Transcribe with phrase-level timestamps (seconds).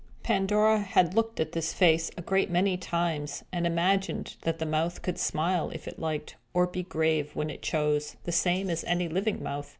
[0.23, 5.03] Pandora had looked at this face a great many times, and imagined that the mouth
[5.03, 9.07] could smile if it liked, or be grave when it chose, the same as any
[9.07, 9.69] living mouth.